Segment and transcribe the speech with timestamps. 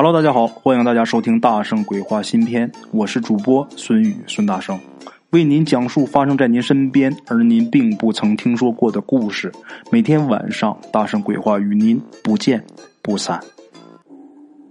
[0.00, 4.78] Hello，大家好，欢迎大家收听《大圣鬼话》新篇，我是主播孙宇孙大圣，
[5.30, 9.50] 为您讲述发生在您身边而您并不曾听说过的故事。
[9.90, 12.64] 每天晚上，大圣鬼话与您不见
[13.02, 13.40] 不散。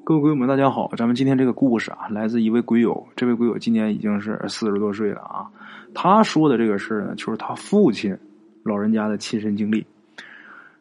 [0.06, 5.46] 各位鬼友们，大家好，咱们今天这个故事啊，来自一位鬼友，这位鬼友今年已经是四十多岁了啊。
[5.94, 8.18] 他说的这个事儿呢，就是他父亲
[8.64, 9.86] 老人家的亲身经历。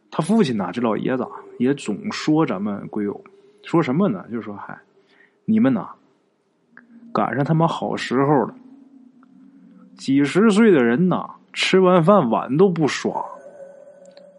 [0.09, 1.27] 他父亲呐，这老爷子
[1.59, 3.21] 也总说咱们鬼友。
[3.67, 4.25] 说什么呢？
[4.31, 4.79] 就说嗨，
[5.45, 5.89] 你们呐，
[7.13, 8.55] 赶上他妈好时候了。
[9.97, 13.13] 几十岁的人呐，吃完饭碗都不刷。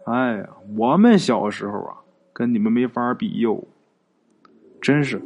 [0.06, 0.48] 哎呀，
[0.78, 1.94] 我们小时候啊，
[2.32, 3.62] 跟你们没法比哟。
[4.80, 5.20] 真是，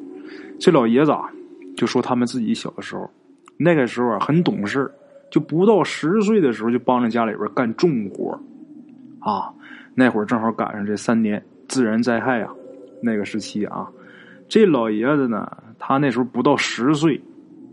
[0.58, 1.30] 这老爷子啊，
[1.76, 3.08] 就说他们自己小的时候，
[3.56, 4.90] 那个时候啊很懂事
[5.30, 8.36] 就不到十岁的时候就帮着家里边干重活
[9.20, 9.54] 啊。
[9.94, 12.52] 那会儿正好赶上这三年自然灾害啊。
[13.02, 13.90] 那个时期啊，
[14.48, 17.20] 这老爷子呢，他那时候不到十岁，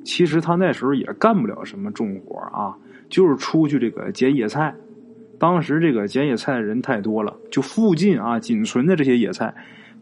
[0.03, 2.75] 其实他那时候也干不了什么重活啊，
[3.09, 4.73] 就是出去这个捡野菜。
[5.37, 9.53] 当时这个捡野菜的人太多了，就附近啊仅存的这些野菜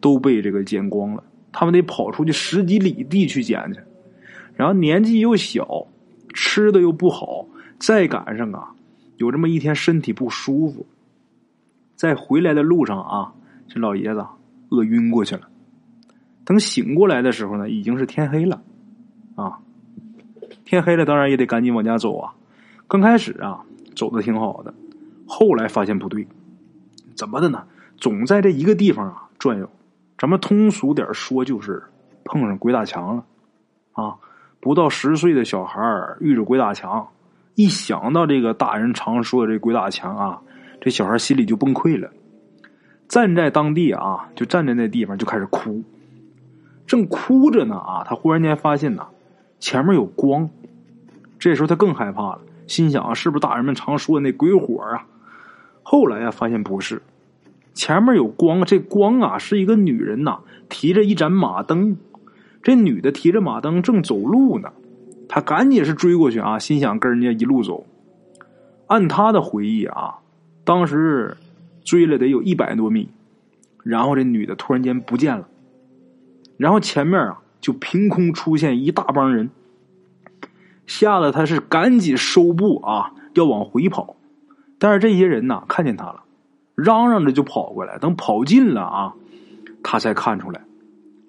[0.01, 3.79] 都被这个捡光了，他们得跑出去十几里地去捡去。
[4.55, 5.87] 然后年纪又小，
[6.33, 7.45] 吃的又不好，
[7.77, 8.71] 再赶上啊
[9.17, 10.87] 有这么一天身体不舒服，
[11.95, 13.33] 在回来的路上啊，
[13.67, 14.25] 这老爷子。
[14.69, 15.47] 饿晕过去了，
[16.43, 18.61] 等醒过来的时候呢，已经是天黑了，
[19.35, 19.59] 啊，
[20.65, 22.33] 天黑了，当然也得赶紧往家走啊。
[22.87, 23.63] 刚开始啊，
[23.95, 24.73] 走的挺好的，
[25.27, 26.27] 后来发现不对，
[27.15, 27.63] 怎么的呢？
[27.97, 29.69] 总在这一个地方啊转悠，
[30.17, 31.83] 咱们通俗点说，就是
[32.23, 33.25] 碰上鬼打墙了，
[33.93, 34.15] 啊，
[34.59, 35.79] 不到十岁的小孩
[36.19, 37.07] 遇着鬼打墙，
[37.55, 40.41] 一想到这个大人常说的这鬼打墙啊，
[40.79, 42.11] 这小孩心里就崩溃了。
[43.07, 45.81] 站在当地啊，就站在那地方就开始哭，
[46.85, 49.07] 正哭着呢啊，他忽然间发现呐，
[49.59, 50.49] 前面有光，
[51.39, 55.05] 这时候他更害怕了，心想啊是不是大人们常说的那鬼火啊？
[55.83, 57.01] 后来呀，发现不是，
[57.73, 61.95] 前面有光，这光啊是一个女人呐，提着一盏马灯，
[62.61, 64.73] 这女的提着马灯正走路呢，
[65.29, 67.85] 他赶紧是追过去啊，心想跟人家一路走。
[68.87, 70.15] 按他的回忆啊，
[70.65, 71.37] 当时。
[71.87, 73.07] 追了得有一百多米，
[73.81, 75.47] 然后这女的突然间不见了，
[76.57, 79.49] 然后前面啊就凭空出现一大帮人，
[80.85, 84.17] 吓得他是赶紧收步啊，要往回跑，
[84.77, 86.25] 但是这些人呐看见他了，
[86.75, 89.13] 嚷嚷着就跑过来，等跑近了啊，
[89.81, 90.65] 他才看出来，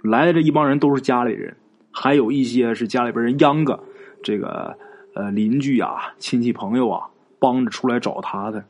[0.03, 1.57] 来的这一帮人都是家里人，
[1.93, 3.79] 还有一些是家里边人秧歌，
[4.25, 4.77] 这个
[5.15, 8.65] 呃邻居啊、亲戚朋友啊帮着出来找他的。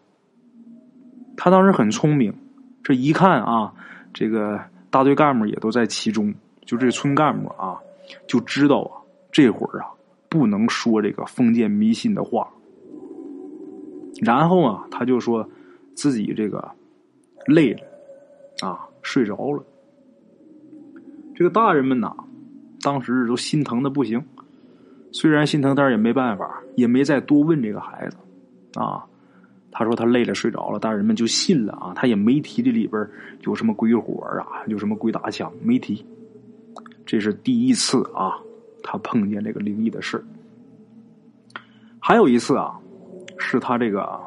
[1.41, 2.35] 他当时很聪明，
[2.83, 3.73] 这一看啊，
[4.13, 4.61] 这个
[4.91, 6.35] 大队干部也都在其中，
[6.67, 7.79] 就这村干部啊，
[8.27, 8.99] 就知道啊，
[9.31, 9.87] 这会儿啊
[10.29, 12.49] 不能说这个封建迷信的话。
[14.21, 15.49] 然后啊，他就说
[15.95, 16.69] 自己这个
[17.47, 17.81] 累了
[18.69, 19.63] 啊，睡着了。
[21.37, 22.13] 这个大人们呐，
[22.81, 24.21] 当时都心疼的不行，
[25.13, 28.17] 虽然心疼，但是也没办法，也没再多问这个孩子
[28.75, 29.07] 啊。
[29.71, 31.93] 他说他累了睡着了，大人们就信了啊。
[31.95, 33.07] 他也没提这里边
[33.43, 36.05] 有什么鬼火啊，有什么鬼打墙，没提。
[37.07, 38.39] 这是第一次啊，
[38.83, 40.23] 他碰见这个灵异的事
[42.01, 42.79] 还有一次啊，
[43.39, 44.21] 是他这个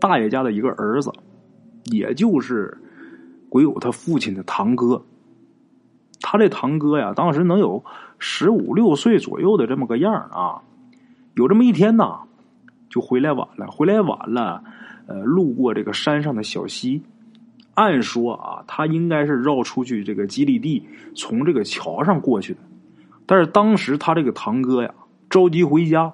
[0.00, 1.12] 大爷家的一个儿子，
[1.84, 2.76] 也就是
[3.48, 5.02] 鬼友他父亲的堂哥。
[6.20, 7.84] 他这堂哥呀，当时能有
[8.18, 10.62] 十五六岁左右的这么个样啊。
[11.34, 12.22] 有这么一天呐，
[12.88, 14.62] 就回来晚了，回来晚了。
[15.06, 17.02] 呃，路过这个山上的小溪，
[17.72, 22.60] 按说啊，他应该是绕出去这个基地地，从这个桥上过去的。
[23.24, 24.92] 但是当时他这个堂哥呀，
[25.30, 26.12] 着急回家，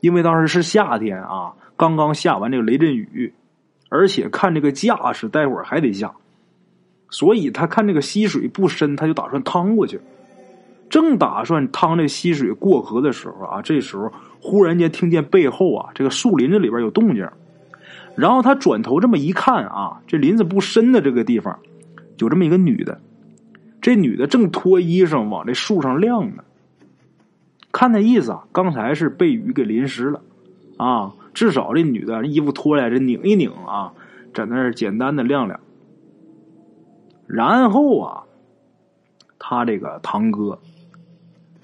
[0.00, 3.32] 因为当时是夏天啊，刚刚下完这个雷阵雨，
[3.88, 6.12] 而且看这个架势，待会儿还得下，
[7.08, 9.98] 所以他看这个溪水不深，他就打算趟过去。
[10.90, 17.26] 正打算趟这溪水过河的时候啊，这时候忽然间听见背后啊，这个树林子里边有动静。
[18.16, 21.58] 然后他转头这么一看啊，这林子不深的这个地方，
[22.18, 23.00] 有这么一个女的，
[23.80, 26.42] 这女的正脱衣裳往这树上晾呢。
[27.72, 30.20] 看那意思啊，刚才是被雨给淋湿了，
[30.76, 33.92] 啊，至少这女的衣服脱下来这拧一拧啊，
[34.34, 35.60] 在那儿简单的晾晾。
[37.28, 38.24] 然后啊，
[39.38, 40.58] 他这个堂哥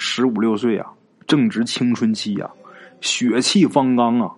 [0.08, 0.92] 十五六岁啊，
[1.26, 2.48] 正值青春期呀，
[3.00, 4.30] 血气方刚啊，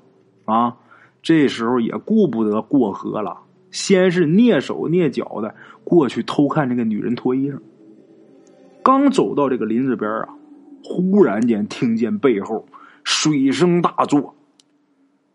[0.47, 0.77] 啊。
[1.23, 3.37] 这时候也顾不得过河了，
[3.71, 5.55] 先是蹑手蹑脚的
[5.85, 7.59] 过去偷看这个女人脱衣裳。
[8.83, 10.29] 刚走到这个林子边啊，
[10.83, 12.67] 忽然间听见背后
[13.05, 14.35] 水声大作，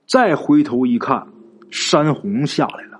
[0.07, 1.27] 再回头一看，
[1.69, 3.00] 山洪下来了。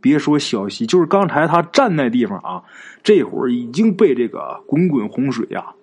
[0.00, 2.62] 别说小溪，就是刚才他站那地方啊，
[3.02, 5.74] 这会儿已经被这个滚滚洪水呀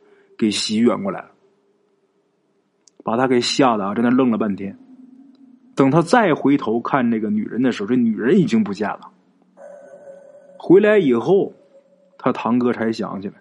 [0.41, 1.29] 给席卷过来了，
[3.03, 4.75] 把他给吓得啊，在那愣了半天。
[5.75, 9.11] 等他再回头看那个女人的时候，这女人已经不见了。
[10.57, 11.53] 回来以后，
[12.17, 13.35] 他堂哥才想起来，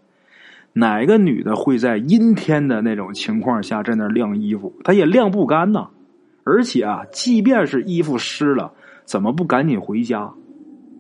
[0.75, 4.70] 哪个女的会在阴天的那种情况下在那晾衣服？
[4.85, 5.88] 她也晾不干呐。
[6.44, 8.75] 而且啊，即便是衣服湿了，
[9.06, 10.35] 怎么不赶紧回家？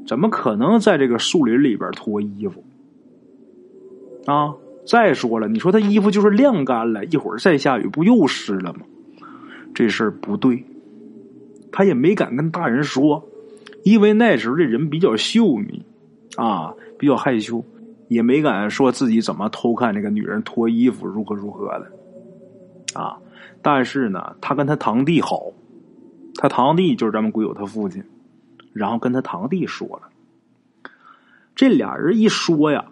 [0.06, 2.64] 怎么可能在这个树林里边脱衣服？
[4.24, 4.54] 啊！
[4.86, 8.80] 再说了，你说他衣服就是晾干了，一会儿再下雨，不又湿了吗？
[9.74, 10.64] 这事儿不对，
[11.70, 13.24] 他也没敢跟大人说，
[13.84, 15.84] 因为那时候这人比较秀 mỹ，
[16.36, 17.64] 啊，比较害羞，
[18.08, 23.16] 也没敢说自己怎么偷看那个女人脱衣服，如何如何的，啊！
[23.62, 25.52] 但是呢，他跟他堂弟好，
[26.36, 28.02] 他堂弟就是咱们鬼友他父亲。
[28.72, 30.90] 然后跟他堂弟说了，
[31.56, 32.84] 这俩人一说呀，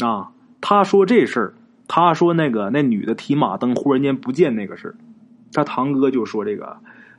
[0.00, 1.54] 啊，他说这事儿，
[1.86, 4.94] 他说那个那女的提马灯忽然间不见那个事儿，
[5.52, 6.76] 他堂哥就说这个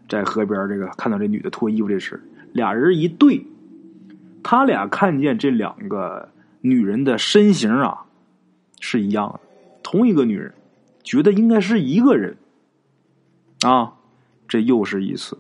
[0.07, 2.21] 在河边这个看到这女的脱衣服这事儿
[2.53, 3.45] 俩人一对，
[4.44, 6.30] 他俩看见这两个
[6.62, 8.06] 女人的身形啊
[8.80, 9.39] 是一样的，
[9.83, 10.53] 同一个女人，
[11.03, 12.36] 觉得应该是一个人，
[13.62, 13.94] 啊，
[14.47, 15.38] 这又是一次。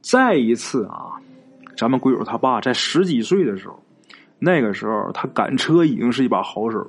[0.00, 1.20] 再一次啊，
[1.76, 3.82] 咱们鬼友他爸在十几岁的时候，
[4.40, 6.84] 那个时候他赶车已经是一把好手。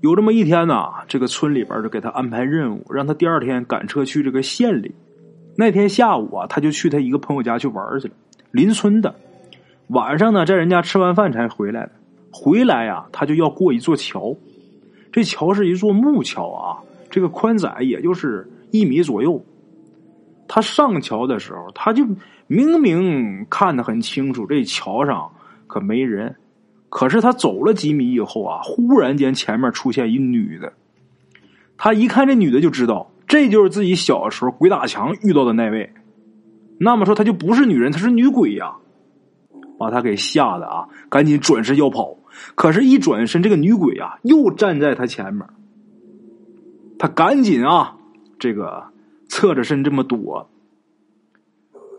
[0.00, 4.94] 有这么一天呢，这个村里边就给他安排任务，让他第二天赶车去这个县里。
[5.56, 8.14] 那天下午啊，他就去他一个朋友家去玩去了，
[8.50, 9.14] 邻村的。
[9.88, 11.92] 晚上呢，在人家吃完饭才回来的。
[12.32, 14.36] 回来呀，他就要过一座桥，
[15.10, 16.78] 这桥是一座木桥啊，
[17.10, 19.44] 这个宽窄也就是一米左右。
[20.48, 22.06] 他上桥的时候，他就
[22.46, 25.30] 明明看得很清楚，这桥上
[25.70, 26.36] 可没人。
[26.88, 30.72] 可是他走了几米以后啊，忽然间前面出现一女的。
[31.76, 35.92] 他一看这女的，就知道这就是自己小时候鬼打墙遇到的那位。
[36.78, 38.74] 那么说，她就不是女人，她是女鬼呀！
[39.78, 42.16] 把他给吓得啊，赶紧转身要跑。
[42.54, 45.46] 可是，一转身，这个女鬼啊，又站在他前面。
[46.98, 47.96] 他赶紧啊，
[48.38, 48.84] 这个。
[49.32, 50.50] 侧着身这么躲，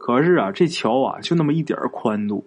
[0.01, 2.43] 可是啊，这桥啊就那么一点宽度，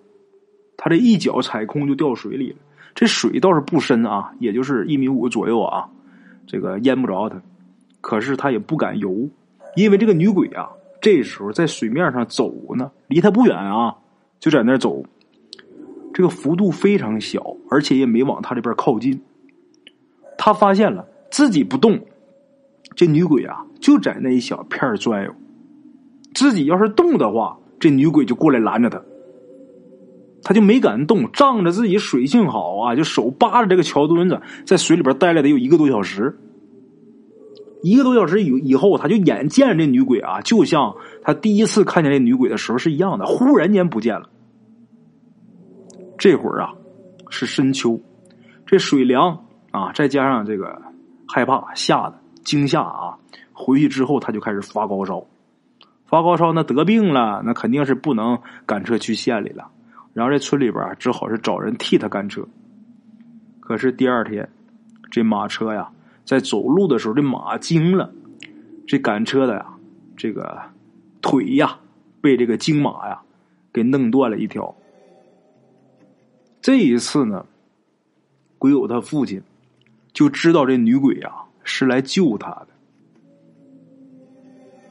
[0.76, 2.56] 他这一脚踩空就掉水里了。
[2.94, 5.88] 这水倒是不深啊，也就是一米五左右啊，
[6.46, 7.40] 这个淹不着他。
[8.00, 9.28] 可是他也不敢游，
[9.76, 10.68] 因为这个女鬼啊，
[11.00, 13.96] 这时候在水面上走呢，离他不远啊，
[14.38, 15.04] 就在那走。
[16.12, 19.20] 这个幅度非常小，而且也没往他这边靠近。
[20.38, 21.98] 他发现了自己不动。
[22.94, 25.34] 这女鬼啊，就在那一小片转悠。
[26.32, 29.02] 自己要是动的话，这女鬼就过来拦着他。
[30.44, 36.38] 他就没敢动，仗着自己水性好啊，就手扒着这个桥墩子，在水里边待了得有一个多小时。
[37.82, 44.28] 一个多小时以以后，他就眼见着这女鬼啊，就像他第一次看见这女鬼的时候是一样的，忽然间不见了。
[46.16, 46.74] 这会儿啊，
[47.28, 48.00] 是深秋，
[48.66, 50.80] 这水凉啊，再加上这个
[51.26, 52.20] 害怕吓的。
[52.44, 53.16] 惊吓啊！
[53.54, 55.24] 回去之后他就开始发高烧，
[56.04, 59.70] 发高烧那得病了，那肯定是不能赶车去县里了。
[60.14, 62.46] 然后这村里边只好是找人替他赶车。
[63.60, 64.48] 可是第二天，
[65.10, 65.90] 这马车呀，
[66.24, 68.10] 在走路的时候，这马惊了，
[68.86, 69.66] 这赶车的呀，
[70.16, 70.58] 这个
[71.20, 71.78] 腿呀，
[72.22, 73.20] 被这个惊马呀
[73.72, 74.74] 给弄断了一条。
[76.62, 77.44] 这一次呢，
[78.56, 79.42] 鬼友他父亲
[80.14, 81.30] 就知道这女鬼呀。
[81.66, 82.66] 是来救他的，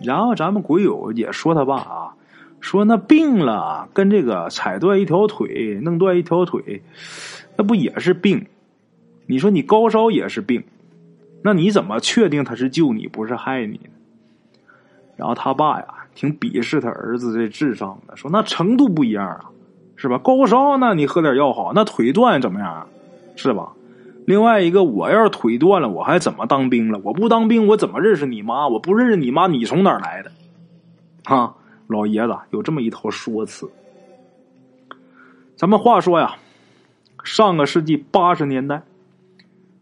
[0.01, 2.17] 然后咱们鬼友也说他爸啊，
[2.63, 6.81] 说那病了，跟这个踩断一条腿、弄断一条腿，
[7.57, 8.45] 那不也是病？
[9.27, 10.63] 你说你高烧也是病，
[11.43, 14.69] 那你怎么确定他是救你不是害你呢？
[15.17, 19.51] 然后他爸呀，挺鄙视他儿子这智商的，说那程度不一样啊，
[19.97, 20.17] 是吧？
[20.17, 22.87] 高烧那你喝点药好，那腿断怎么样？
[23.35, 23.73] 是吧？
[24.25, 27.01] 另外一个，我要是腿断了，我还怎么当兵了？
[27.03, 28.69] 我不当兵，我怎么认识你妈？
[28.69, 30.31] 我不认识你妈，你从哪儿来的？
[31.25, 31.55] 啊，
[31.87, 33.69] 老爷子有这么一套说辞。
[35.55, 36.35] 咱们话说呀，
[37.23, 38.83] 上个世纪八十年代，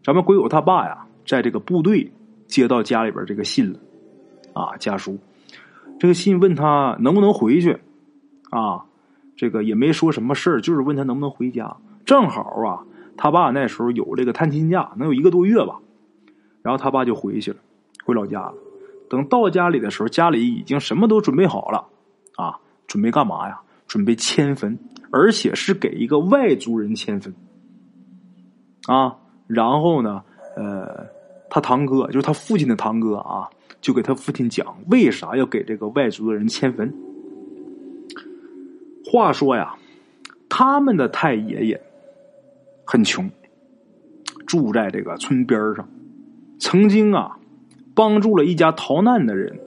[0.04, 2.12] 咱们鬼友他爸呀，在这个部队
[2.46, 3.78] 接到家里边这个信了，
[4.52, 5.18] 啊，家书。
[5.98, 7.80] 这个信问他能不能回去，
[8.50, 8.84] 啊，
[9.36, 11.76] 这个也没说什么事儿，就是问他能不能回家。
[12.04, 12.84] 正好啊。
[13.14, 15.78] 他爸那时候有这个探亲假，能有一个多月吧。
[16.62, 17.58] 然后他爸就回去了，
[18.04, 18.54] 回老家了。
[19.10, 21.86] 等到家里的时候，家里已经什么都准备好了
[22.36, 23.60] 啊，准备干嘛呀？
[23.86, 24.78] 准备迁坟，
[25.10, 27.34] 而且是给一个外族人迁坟
[28.86, 29.16] 啊。
[29.46, 30.22] 然后呢，
[30.56, 31.06] 呃，
[31.50, 33.50] 他堂哥就是他父亲的堂哥啊，
[33.82, 36.90] 就给他父亲讲为啥要给这个外族的人迁坟。
[39.04, 39.76] 话说呀，
[40.48, 41.82] 他们的太爷爷
[42.86, 43.30] 很穷，
[44.46, 45.86] 住在这个村边上。
[46.58, 47.36] 曾经啊，
[47.94, 49.60] 帮助了一家逃难的人，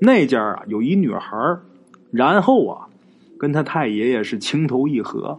[0.00, 1.58] 那家啊有一女孩
[2.16, 2.88] 然后啊，
[3.38, 5.38] 跟他太爷爷是情投意合。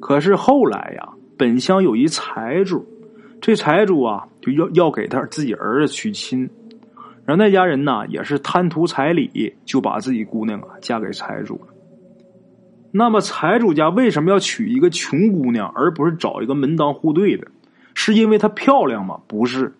[0.00, 1.08] 可是后来呀，
[1.38, 2.86] 本乡有一财主，
[3.40, 6.50] 这财主啊就要要给他自己儿子娶亲，
[7.24, 11.68] 然后那家人呢也是贪图彩礼，就把自己姑娘啊嫁给财主了。
[12.92, 17.48] 那么财主家为什么要娶一个穷姑娘，而不是找一个门当户对的？
[17.94, 19.20] 是因为她漂亮吗？
[19.26, 19.72] 不是，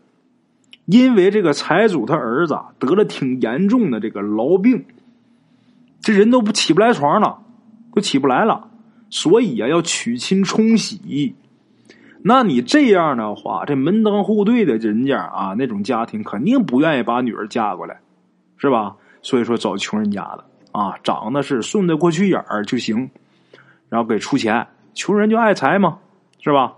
[0.86, 4.84] 因为这个财主他儿子得了挺严重的这个痨病，
[6.04, 7.38] 这人都不起不来床了，
[7.94, 8.68] 都起不来了，
[9.08, 11.34] 所以啊要娶亲冲喜。
[12.22, 18.00] 那你这样的话，这门当户对的人家啊，那种家庭肯定不愿意把女儿嫁过来，
[18.58, 18.96] 是吧？
[19.22, 20.44] 所以说找穷人家的。
[20.72, 23.08] 啊，长得是顺得过去眼儿就行，
[23.88, 25.98] 然后给出钱，穷人就爱财嘛，
[26.40, 26.74] 是吧？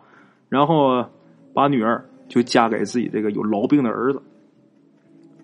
[0.49, 1.05] 然后
[1.53, 4.23] 把女儿就嫁给自己这个有痨病的儿子。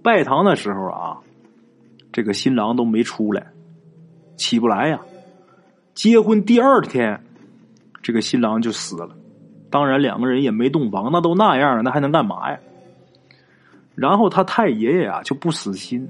[0.02, 1.18] 拜堂的时候啊，
[2.12, 3.46] 这个新郎都没出来，
[4.36, 5.00] 起不来呀。
[5.94, 7.20] 结婚第二天，
[8.02, 9.16] 这个新郎就死了。
[9.70, 12.58] 当然，两个人也没洞房，那都那样了，那还能干嘛呀？
[13.94, 16.08] 然后他太爷爷啊就不死心，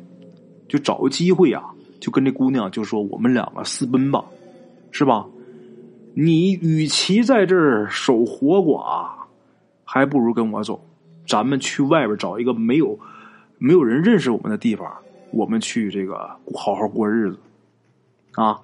[0.69, 1.65] 就找个机会啊。
[2.01, 4.25] 就跟这姑娘就说：“我们两个私奔吧，
[4.91, 5.25] 是吧？
[6.15, 9.09] 你与其在这儿守活寡，
[9.85, 10.85] 还不如跟我走。
[11.29, 12.99] 咱们去外边找一个没有
[13.59, 14.93] 没有人认识我们的地方，
[15.31, 17.39] 我们去这个好好过日子。”
[18.35, 18.61] 啊，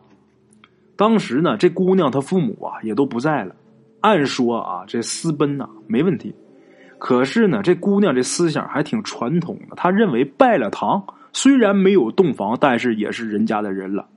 [0.97, 3.55] 当时呢，这姑娘她父母啊也都不在了。
[4.01, 6.35] 按说啊，这私奔呐没问题，
[6.99, 11.05] 可是呢，这姑娘这思想还挺传统的，她认为拜了堂。
[11.33, 14.09] 虽然没有洞房，但是也是人家的人了。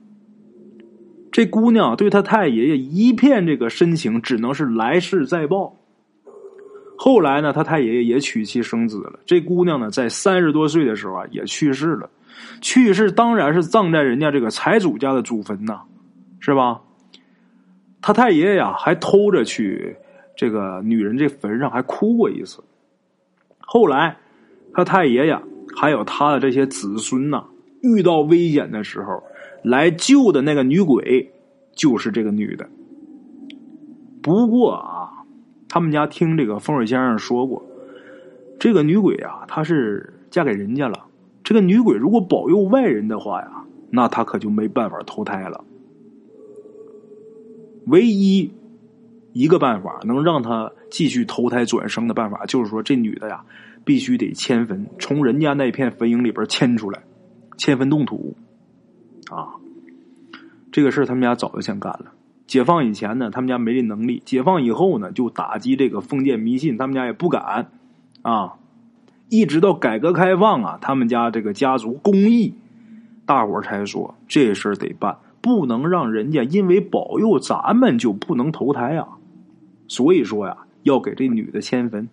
[1.30, 5.76] 这姑娘对她太爷爷一片这个深情，只能是来世再报。
[6.96, 9.18] 后来呢，他太爷爷也娶妻生子了。
[9.26, 12.08] 这姑娘呢，在三十多岁的时候啊，也去世了。
[12.60, 15.82] 去世当然是葬在人家这个财主家的祖坟呐，
[16.40, 16.80] 是吧？
[18.00, 19.96] 他太爷爷呀，还偷着去
[20.36, 22.62] 这个女人这坟上还哭过一次。
[23.60, 24.16] 后来，
[24.72, 25.38] 他太爷爷。
[25.74, 27.44] 还有他的这些子孙呐，
[27.80, 29.22] 遇到危险的时候，
[29.64, 31.32] 来救的那个女鬼，
[31.74, 32.68] 就是这个女的。
[34.20, 35.24] 不过啊，
[35.70, 37.64] 他们家听这个风水先生说过，
[38.60, 41.06] 这个女鬼啊，她是嫁给人家了。
[41.52, 45.62] 这个女鬼如果保佑外人的话呀，那她可就没办法投胎了。
[47.88, 48.50] 唯一
[49.34, 53.44] 一个办法能让她继续投胎转生的办法，就是说这女的呀。
[53.84, 57.02] 必须得迁坟，从人家那片坟茔里边迁出来，
[57.58, 58.36] 迁坟动土，
[59.28, 59.58] 啊，
[60.70, 62.12] 这个事他们家早就想干了。
[62.46, 67.72] 解放以前呢，他们家没这能力；解放以后呢，就打击这个封建迷信，他们家也不敢，
[68.22, 68.54] 啊，
[69.32, 72.52] 一直到改革开放啊，他们家这个家族公益，
[73.24, 79.08] 大伙才说这事儿得办，不能让人家因为保佑咱们就不能投胎啊。
[79.88, 82.10] 所以说呀，要给这女的迁坟。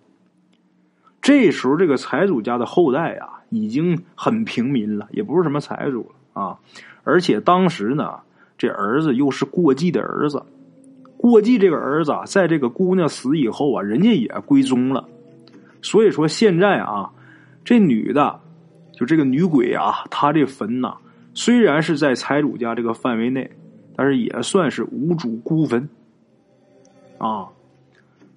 [1.20, 6.58] 这时候，这个财主家的后代啊，已经很平民了，也不是什么财主了啊。
[7.04, 8.20] 而且当时呢，
[8.56, 10.42] 这儿子又是过继的儿子，
[11.18, 15.06] 过继这个儿子，在这个姑娘死以后啊，人家也归宗了。
[15.82, 17.10] 所以说，现在啊，
[17.64, 18.40] 这女的，
[18.92, 20.96] 就这个女鬼啊，她这坟呐，
[21.34, 23.50] 虽然是在财主家这个范围内，
[23.96, 25.88] 但是也算是无主孤坟
[27.18, 27.48] 啊。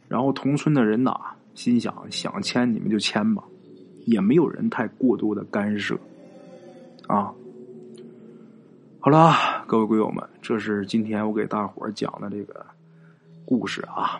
[0.07, 1.13] 然后同村的人呐。
[1.55, 3.43] 心想想签你们就签吧，
[4.05, 5.95] 也没有人太过多的干涉，
[7.05, 7.31] 啊，
[8.99, 12.65] 好了，各位鬼友们，这是今天我给大伙讲的这个
[13.45, 14.19] 故事啊。